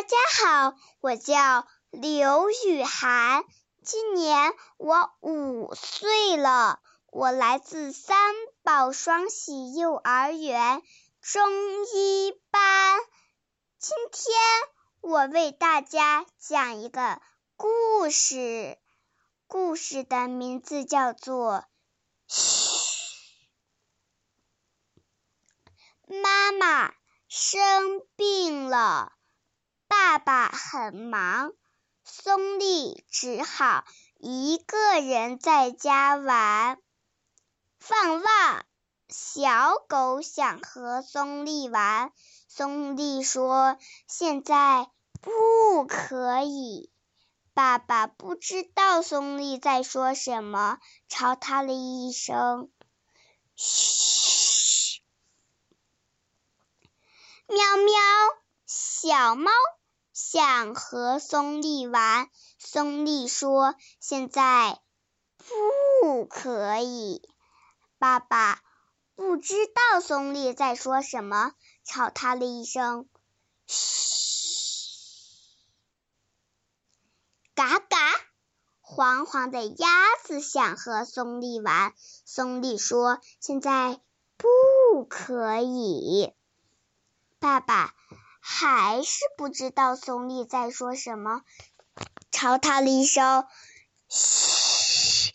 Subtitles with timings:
[0.00, 3.44] 大家好，我叫刘雨涵，
[3.84, 8.16] 今年我五岁了，我来自三
[8.62, 10.82] 宝双喜幼儿园
[11.20, 12.98] 中一班。
[13.78, 14.34] 今天
[15.02, 17.20] 我为大家讲一个
[17.56, 18.78] 故事，
[19.46, 21.56] 故事的名字叫做
[22.26, 22.70] 《嘘》。
[26.22, 26.94] 妈妈
[27.28, 29.12] 生病了。
[30.10, 31.52] 爸爸很忙，
[32.02, 33.84] 松利只好
[34.18, 36.78] 一个人在家玩。
[37.78, 38.64] 放袜，
[39.08, 42.10] 小狗想和松利玩，
[42.48, 43.78] 松利说
[44.10, 46.90] ：“现在不可以。”
[47.54, 52.68] 爸爸不知道松利在说什么，朝他了一声
[53.54, 55.02] ：“嘘。”
[57.46, 57.94] 喵喵，
[58.66, 59.52] 小猫。
[60.22, 64.78] 想和松利玩，松利说：“现在
[65.38, 67.26] 不可以。”
[67.98, 68.60] 爸爸
[69.16, 71.54] 不知道松利在说什么，
[71.84, 73.08] 吵他了一声
[73.66, 74.36] ：“嘘。”
[77.56, 77.96] 嘎嘎，
[78.82, 79.88] 黄黄的鸭
[80.22, 81.94] 子想和松利玩，
[82.26, 83.98] 松利说：“现在
[84.36, 86.34] 不可以。”
[87.40, 87.94] 爸爸。
[88.40, 91.42] 还是不知道松利在说什么，
[92.32, 93.46] 朝他了一声
[94.08, 95.32] ：“嘘。”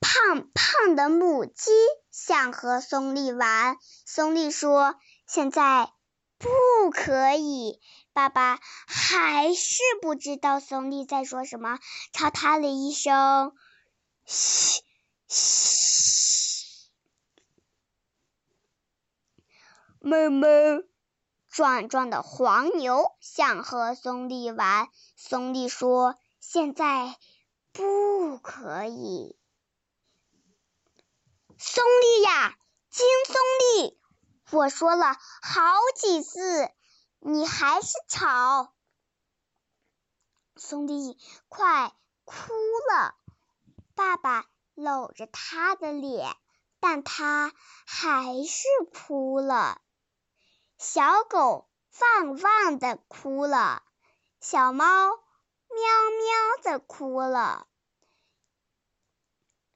[0.00, 1.70] 胖胖的母鸡
[2.10, 5.90] 想和松利玩，松利说：“现在
[6.38, 7.80] 不可以。”
[8.12, 11.78] 爸爸还是不知道松利在说什么，
[12.12, 13.54] 朝他了一声
[14.26, 14.82] ：“嘘，
[15.28, 16.41] 嘘。”
[20.04, 20.84] 哞哞，
[21.48, 27.16] 壮壮的黄牛想和松利玩，松利说：“现在
[27.72, 29.38] 不可以。”
[31.56, 32.58] 松利呀，
[32.90, 33.36] 金松
[33.84, 34.00] 利，
[34.50, 35.60] 我说了好
[35.94, 36.68] 几次，
[37.20, 38.74] 你还是吵。
[40.56, 41.16] 松利
[41.48, 41.92] 快
[42.24, 42.52] 哭
[42.90, 43.14] 了，
[43.94, 46.34] 爸爸搂着他的脸，
[46.80, 47.52] 但他
[47.86, 49.80] 还是哭了。
[50.84, 51.70] 小狗
[52.00, 53.84] 汪汪的哭了，
[54.40, 55.20] 小猫喵
[55.70, 57.68] 喵的哭了，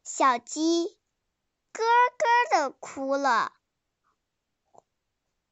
[0.03, 0.99] 小鸡
[1.72, 1.84] 咯
[2.19, 3.53] 咯的哭了，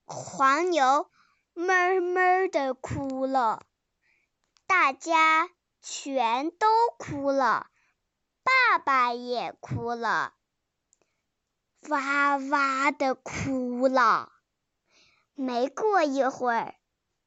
[0.05, 1.09] 黄牛
[1.55, 3.65] 哞哞的哭了，
[4.67, 5.49] 大家
[5.81, 6.67] 全都
[6.99, 7.71] 哭了，
[8.43, 10.35] 爸爸也哭了，
[11.89, 14.34] 哇哇的哭了。
[15.35, 16.75] 没过一会儿，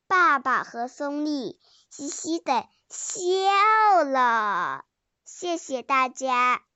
[0.07, 1.59] 爸爸和松利
[1.89, 4.85] 嘻嘻的笑了。
[5.25, 6.66] 谢谢大家。